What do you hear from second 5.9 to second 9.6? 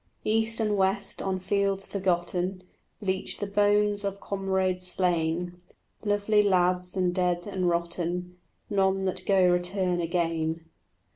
Lovely lads and dead and rotten; None that go